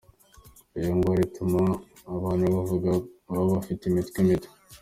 [0.77, 1.61] Iyo ngwara ituma
[2.15, 2.89] abana bavuka
[3.29, 4.49] baba bafise imitwe mito.